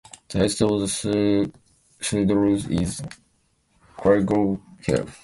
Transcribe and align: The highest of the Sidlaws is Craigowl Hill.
The 0.29 0.39
highest 0.39 0.61
of 0.63 0.69
the 0.79 1.51
Sidlaws 2.01 2.67
is 2.71 3.01
Craigowl 3.99 4.59
Hill. 4.79 5.05